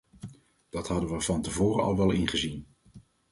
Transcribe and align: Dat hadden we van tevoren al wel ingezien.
Dat 0.69 0.87
hadden 0.87 1.09
we 1.09 1.21
van 1.21 1.41
tevoren 1.41 1.83
al 1.83 1.97
wel 1.97 2.11
ingezien. 2.11 2.67